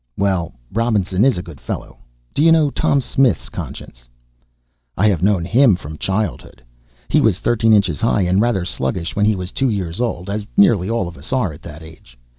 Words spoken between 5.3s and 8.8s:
him from childhood. He was thirteen inches high, and rather